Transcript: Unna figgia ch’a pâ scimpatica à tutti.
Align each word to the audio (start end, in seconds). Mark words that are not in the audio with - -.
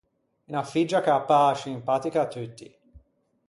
Unna 0.49 0.63
figgia 0.71 0.99
ch’a 1.05 1.17
pâ 1.29 1.39
scimpatica 1.57 2.21
à 2.25 2.29
tutti. 2.33 2.67